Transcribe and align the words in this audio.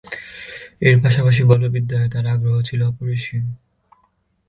এর 0.81 0.95
পাশাপাশি 1.03 1.41
বলবিদ্যায় 1.43 2.07
তাঁর 2.09 2.25
আগ্রহ 2.27 2.55
ছিল 2.61 2.79
অপরিসীম। 2.83 3.45